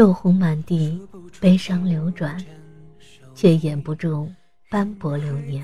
[0.00, 0.98] 落红满地，
[1.42, 2.42] 悲伤流转，
[3.34, 4.26] 却掩不住
[4.70, 5.62] 斑驳流年。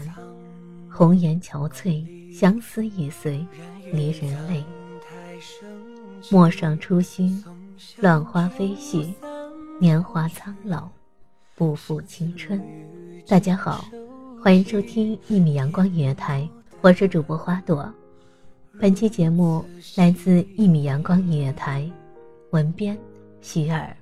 [0.92, 3.42] 红颜憔悴，相思已随
[3.90, 4.62] 离人泪。
[6.30, 7.42] 陌上初心，
[7.96, 9.10] 乱花飞絮，
[9.80, 10.86] 年华苍老，
[11.54, 12.62] 不负青春。
[13.26, 13.86] 大家好，
[14.42, 16.46] 欢迎收听一米阳光音乐台，
[16.82, 17.90] 我是主播花朵。
[18.78, 19.64] 本期节目
[19.96, 21.90] 来自一米阳光音乐台，
[22.50, 22.94] 文编
[23.40, 23.96] 徐尔。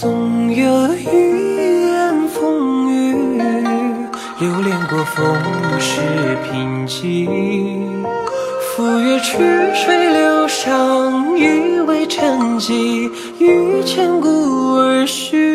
[0.00, 1.06] 总有一
[1.88, 3.40] 眼风雨，
[4.38, 5.34] 流连过风
[5.80, 6.00] 世
[6.44, 7.26] 贫瘠。
[8.76, 9.38] 赴约曲
[9.74, 13.10] 水流觞，以为沉寂，
[13.40, 14.28] 欲千古
[14.76, 15.52] 而续。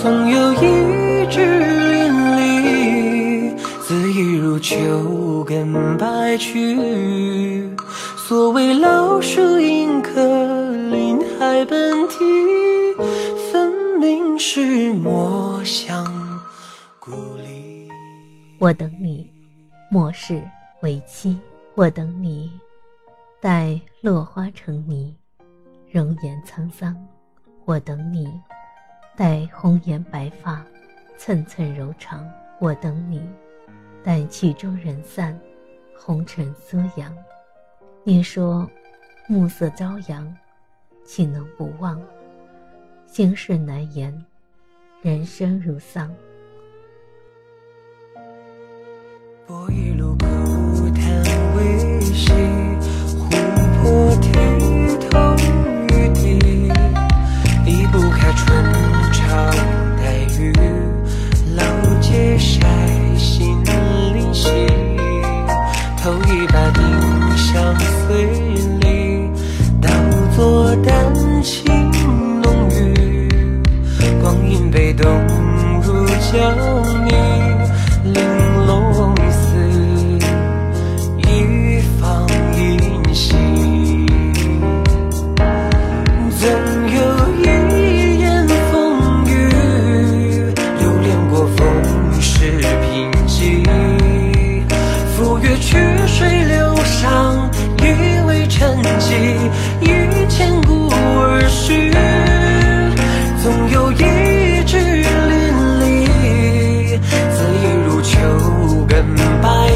[0.00, 1.40] 总有一枝
[1.90, 3.56] 淋漓，
[3.88, 7.68] 恣意如秋根白去。
[8.28, 10.12] 所谓老树迎客，
[10.92, 12.14] 林海奔啼，
[14.46, 16.04] 是墨香
[17.00, 17.88] 故里。
[18.58, 19.32] 我等你，
[19.90, 20.46] 末世
[20.82, 21.40] 为期。
[21.74, 22.52] 我等你，
[23.40, 25.16] 待落花成泥，
[25.90, 26.94] 容颜沧桑。
[27.64, 28.30] 我等你，
[29.16, 30.62] 待红颜白发，
[31.16, 32.30] 寸寸柔肠。
[32.60, 33.26] 我等你，
[34.04, 35.40] 待曲终人散，
[35.96, 37.16] 红尘缩阳。
[38.04, 38.70] 你说，
[39.26, 40.36] 暮色朝阳，
[41.02, 41.98] 岂能不忘？
[43.06, 44.14] 心事难言，
[45.04, 46.10] 人生如丧。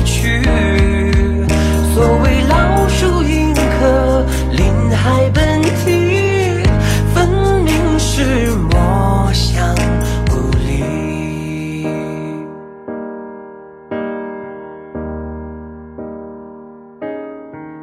[0.05, 0.43] 去
[1.95, 6.63] 所谓老树迎客林海奔啼
[7.15, 7.29] 分
[7.65, 8.49] 明是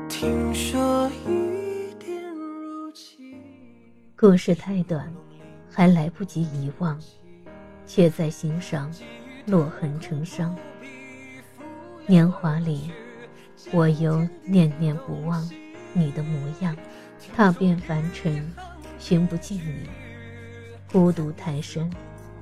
[0.08, 1.10] 听说
[2.00, 3.18] 点如漆
[4.18, 5.14] 故事太短
[5.72, 7.00] 还来不及遗忘
[7.86, 8.92] 却在心上
[9.46, 10.56] 落痕成伤。
[12.08, 12.92] 年华里，
[13.74, 15.50] 我犹念念不忘
[15.92, 16.78] 你的模样，
[17.36, 18.48] 踏遍凡尘，
[19.00, 19.90] 寻不见你。
[20.92, 21.92] 孤独太深，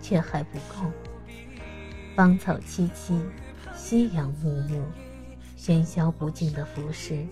[0.01, 0.91] 却还不够。
[2.13, 3.21] 芳草萋萋，
[3.73, 4.83] 夕阳暮暮，
[5.57, 7.25] 喧嚣不尽的浮世，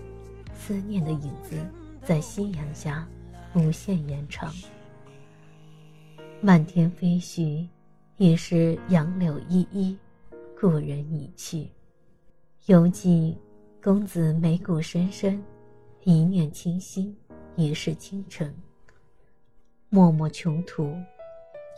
[0.54, 1.58] 思念的影子
[2.02, 3.06] 在夕阳下
[3.52, 4.50] 无限延长。
[6.40, 7.68] 漫天飞絮，
[8.16, 9.98] 已是杨柳依依，
[10.58, 11.68] 故人已去。
[12.66, 13.36] 犹记
[13.82, 15.42] 公子眉骨深深，
[16.04, 17.16] 一念倾心，
[17.56, 18.54] 一世倾城。
[19.88, 20.94] 默默穷途，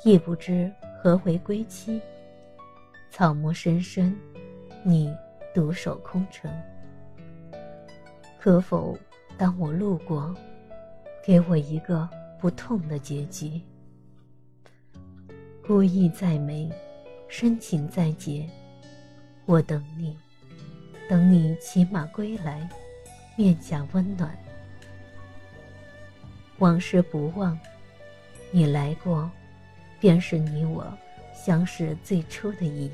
[0.04, 0.70] 亦不知
[1.02, 2.02] 何为归期。
[3.10, 4.14] 草木深深，
[4.84, 5.10] 你
[5.54, 6.52] 独守空城。
[8.38, 8.94] 可否
[9.38, 10.34] 当我路过，
[11.24, 12.06] 给我一个
[12.38, 13.58] 不痛的结局？
[15.66, 16.70] 孤意再美，
[17.26, 18.46] 深情再结，
[19.46, 20.14] 我等你，
[21.08, 22.68] 等你骑马归来，
[23.36, 24.36] 面颊温暖。
[26.58, 27.58] 往事不忘，
[28.50, 29.30] 你来过，
[30.00, 30.86] 便是你我。
[31.34, 32.90] 相识最初的意义。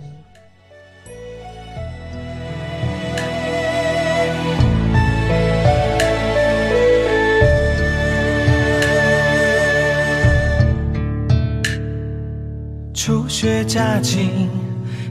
[12.93, 14.49] 初雪乍晴，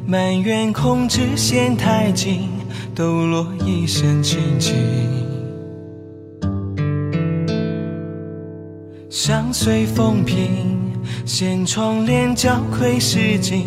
[0.05, 2.49] 满园空枝嫌太近，
[2.99, 4.75] 抖落一身清静。
[9.09, 10.77] 相随风平。
[11.25, 13.65] 掀窗帘，交愧诗经，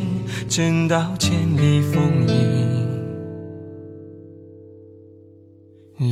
[0.51, 2.93] 正道千里风影。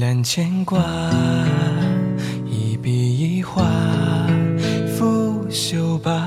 [0.01, 0.81] 揽牵挂，
[2.47, 3.63] 一笔一画，
[4.97, 6.27] 拂袖罢。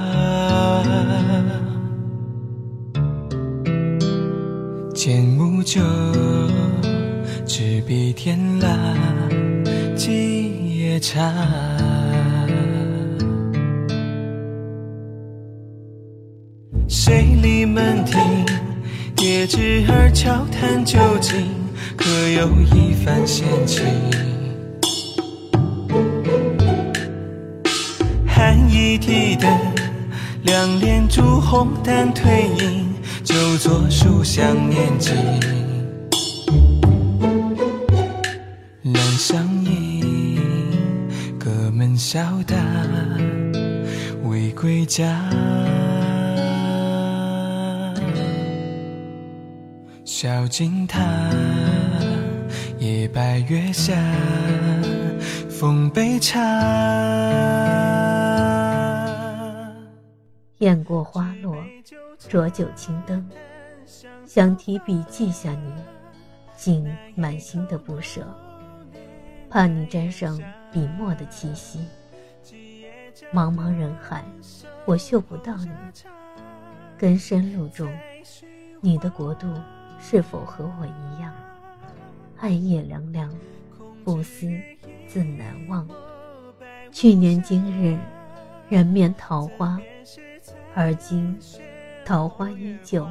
[4.94, 5.82] 剑木酒，
[7.94, 8.76] 执笔天蜡，
[9.96, 11.32] 几夜茶。
[16.88, 18.20] 水里门庭，
[19.16, 21.46] 叠纸儿悄谈究竟，
[21.96, 23.86] 可有一番闲情？
[28.26, 29.48] 寒衣提灯，
[30.42, 32.88] 两帘烛红淡褪影，
[33.24, 35.14] 就坐书香念经。
[42.14, 42.56] 门笑答，
[44.24, 45.20] 未归家。
[50.06, 51.02] 小径塔，
[52.78, 53.96] 夜白月下，
[55.50, 56.40] 奉杯茶。
[60.60, 61.56] 雁过花落，
[62.20, 63.28] 浊酒青灯，
[64.24, 65.74] 想提笔记下你，
[66.56, 66.86] 竟
[67.16, 68.22] 满心的不舍，
[69.50, 70.40] 怕你沾上
[70.72, 71.80] 笔墨的气息。
[73.34, 74.24] 茫茫人海，
[74.86, 75.70] 我嗅不到你。
[76.98, 77.92] 根深路中，
[78.82, 79.48] 你的国度。
[80.06, 81.34] 是否和我一样，
[82.40, 83.34] 暗夜凉凉，
[84.04, 84.52] 不思
[85.08, 85.88] 自难忘。
[86.92, 87.98] 去年今日，
[88.68, 89.80] 人面桃花，
[90.76, 91.40] 而今
[92.04, 93.08] 桃花依旧，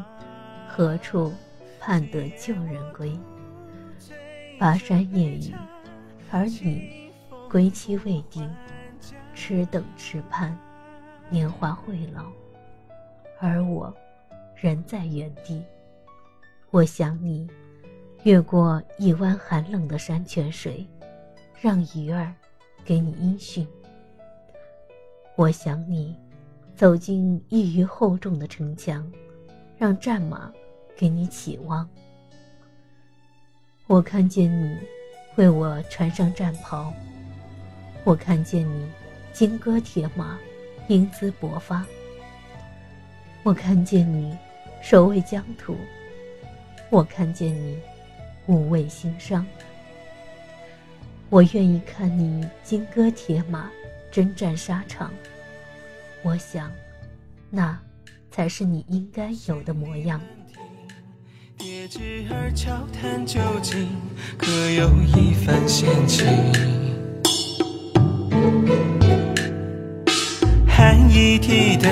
[0.69, 1.33] 何处
[1.81, 3.19] 盼得旧人归？
[4.61, 5.55] 跋山夜雨，
[6.31, 7.11] 而你
[7.51, 8.55] 归期未定，
[9.45, 10.57] 痴等痴盼，
[11.29, 12.31] 年华会老，
[13.41, 13.93] 而我
[14.55, 15.61] 仍在原地。
[16.71, 17.51] 我想你，
[18.23, 20.87] 越过一湾寒冷的山泉水，
[21.61, 22.33] 让鱼儿
[22.85, 23.67] 给你音讯。
[25.35, 26.17] 我想你，
[26.77, 29.11] 走进异于厚重的城墙，
[29.77, 30.53] 让战马
[30.97, 31.91] 给你起望。
[33.89, 34.79] 我看见你，
[35.35, 36.95] 为我穿上战袍。
[38.05, 38.89] 我看见你，
[39.33, 40.39] 金戈铁马，
[40.89, 41.85] 英姿勃发。
[43.43, 44.37] 我看见你，
[44.83, 45.77] 守卫疆土。
[46.91, 47.79] 我看见你，
[48.47, 49.45] 无畏心伤。
[51.31, 53.71] 我愿意看你金戈铁马，
[54.11, 55.11] 征战沙场。
[56.23, 56.71] 我想，
[57.49, 57.79] 那
[58.31, 60.21] 才是你应该有的模样。
[61.57, 63.89] 叠纸儿悄谈究竟，
[64.37, 66.82] 可有一番闲情？
[71.13, 71.91] 一提灯，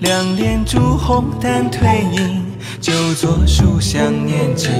[0.00, 2.44] 两帘烛红淡褪影。
[2.80, 4.70] 就坐书香念经，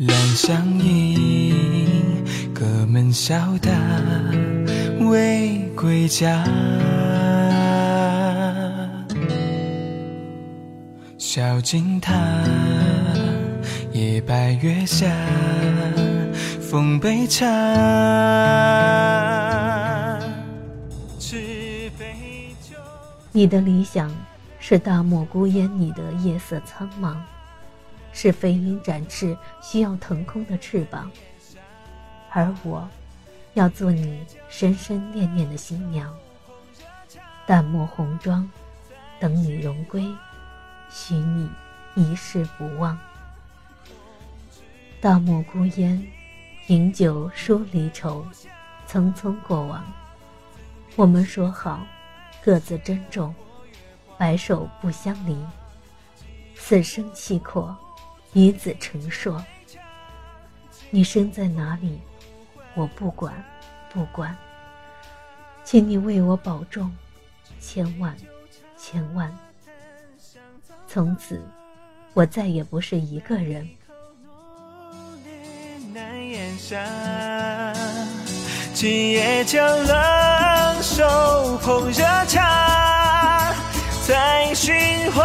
[0.00, 1.54] 阑相迎，
[2.52, 3.70] 隔门笑答
[5.08, 6.44] 未归家。
[11.16, 12.12] 小径塔，
[13.92, 15.06] 夜白月下，
[16.60, 18.63] 奉杯茶。
[23.36, 24.14] 你的理想
[24.60, 27.16] 是大漠孤烟里的夜色苍茫，
[28.12, 31.10] 是飞鹰展翅需要腾空的翅膀，
[32.30, 32.88] 而我，
[33.54, 36.14] 要做你深深念念的新娘。
[37.44, 38.48] 淡漠红妆，
[39.18, 40.06] 等你荣归。
[40.88, 41.50] 许你
[41.96, 42.96] 一世不忘。
[45.00, 46.06] 大漠孤烟，
[46.68, 48.24] 饮酒说离愁，
[48.88, 49.84] 匆匆过往。
[50.94, 51.84] 我们说好，
[52.44, 53.34] 各自珍重，
[54.18, 55.34] 白首不相离。
[56.54, 57.74] 此生契阔，
[58.34, 59.42] 与子成硕。
[60.90, 61.98] 你身在哪里，
[62.74, 63.42] 我不管，
[63.90, 64.36] 不管。
[65.64, 66.94] 请你为我保重，
[67.58, 68.14] 千万，
[68.76, 69.34] 千万。
[70.86, 71.42] 从此，
[72.12, 73.66] 我再也不是一个人。
[78.74, 83.54] 今夜将冷手捧热茶，
[84.04, 84.74] 再寻
[85.12, 85.22] 花，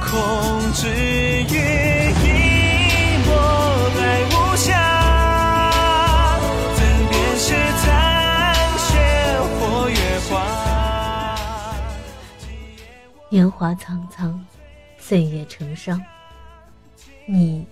[0.00, 2.26] 空知雨一
[3.24, 3.30] 抹
[4.00, 4.68] 来无瑕，
[6.74, 7.86] 怎辨是残
[8.80, 8.90] 雪
[9.60, 9.96] 或月
[10.28, 10.34] 华？
[13.28, 14.44] 年华苍苍，
[14.98, 16.04] 岁月成伤。
[17.26, 17.64] 你，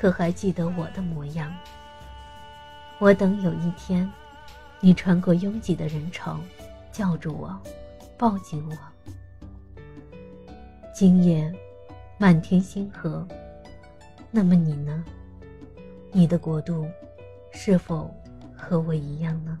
[0.00, 1.54] 可还记得我的模样？
[2.98, 4.10] 我等有一天，
[4.80, 6.40] 你穿过拥挤的人潮，
[6.90, 7.54] 叫住我，
[8.16, 9.82] 抱紧我。
[10.94, 11.52] 今夜，
[12.16, 13.28] 满天星河。
[14.30, 15.04] 那么你呢？
[16.12, 16.88] 你的国度，
[17.52, 18.10] 是否
[18.56, 19.60] 和我一样呢？